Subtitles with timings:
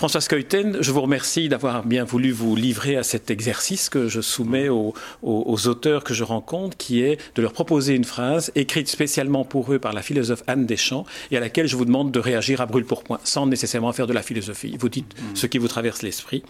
[0.00, 4.22] François Skeuten, je vous remercie d'avoir bien voulu vous livrer à cet exercice que je
[4.22, 8.88] soumets aux, aux, auteurs que je rencontre, qui est de leur proposer une phrase écrite
[8.88, 12.18] spécialement pour eux par la philosophe Anne Deschamps et à laquelle je vous demande de
[12.18, 14.74] réagir à brûle pour point, sans nécessairement faire de la philosophie.
[14.80, 15.36] Vous dites mmh.
[15.36, 16.44] ce qui vous traverse l'esprit.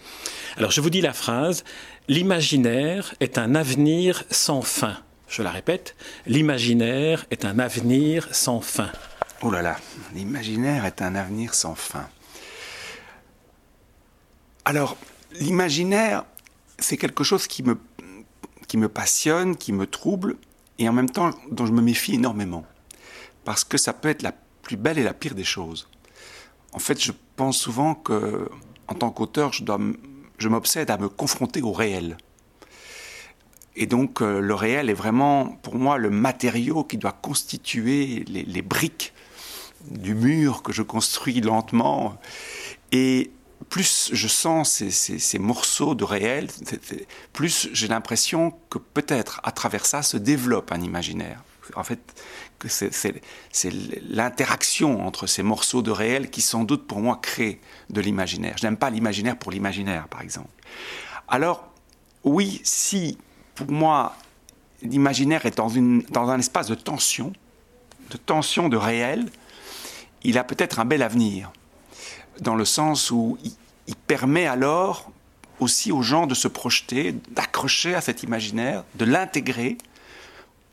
[0.55, 1.65] Alors je vous dis la phrase,
[2.07, 4.95] l'imaginaire est un avenir sans fin.
[5.27, 8.91] Je la répète, l'imaginaire est un avenir sans fin.
[9.41, 9.75] Oh là là,
[10.15, 12.07] l'imaginaire est un avenir sans fin.
[14.65, 14.97] Alors,
[15.39, 16.23] l'imaginaire,
[16.77, 17.77] c'est quelque chose qui me,
[18.67, 20.37] qui me passionne, qui me trouble,
[20.77, 22.65] et en même temps dont je me méfie énormément.
[23.43, 25.87] Parce que ça peut être la plus belle et la pire des choses.
[26.73, 28.49] En fait, je pense souvent que,
[28.87, 29.63] en tant qu'auteur, je,
[30.37, 32.17] je m'obsède à me confronter au réel.
[33.75, 38.43] Et donc, euh, le réel est vraiment, pour moi, le matériau qui doit constituer les,
[38.43, 39.13] les briques
[39.89, 42.17] du mur que je construis lentement.
[42.91, 43.31] Et
[43.69, 46.47] plus je sens ces, morceaux de réel,
[47.33, 51.43] plus j'ai l'impression que peut-être à travers ça se développe un imaginaire.
[51.75, 51.99] En fait,
[52.67, 53.73] c'est
[54.09, 58.55] l'interaction entre ces morceaux de réel qui sans doute pour moi crée de l'imaginaire.
[58.57, 60.49] Je n'aime pas l'imaginaire pour l'imaginaire, par exemple.
[61.27, 61.71] Alors,
[62.23, 63.17] oui, si
[63.55, 64.15] pour moi
[64.81, 67.31] l'imaginaire est dans, une, dans un espace de tension,
[68.09, 69.29] de tension de réel,
[70.23, 71.51] il a peut-être un bel avenir,
[72.41, 73.53] dans le sens où il,
[74.07, 75.09] permet alors
[75.59, 79.77] aussi aux gens de se projeter, d'accrocher à cet imaginaire, de l'intégrer,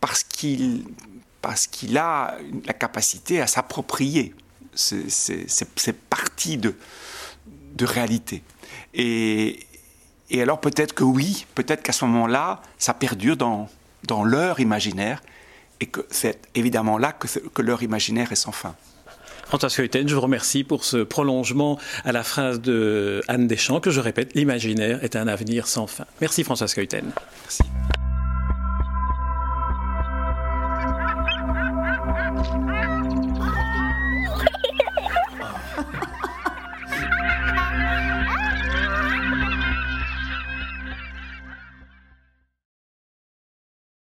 [0.01, 0.85] parce qu'il
[1.41, 4.35] parce qu'il a la capacité à s'approprier
[4.75, 6.75] ces, parties de,
[7.77, 8.43] de réalité.
[8.93, 9.61] Et,
[10.31, 13.69] et alors peut-être que oui, peut-être qu'à ce moment-là, ça perdure dans,
[14.05, 15.23] dans leur imaginaire,
[15.81, 18.75] et que c'est évidemment là que, que leur imaginaire est sans fin.
[19.49, 23.91] François Skeuten, je vous remercie pour ce prolongement à la phrase de Anne Deschamps que
[23.91, 26.05] je répète, l'imaginaire est un avenir sans fin.
[26.21, 27.11] Merci François Skeuten.
[27.45, 27.63] Merci.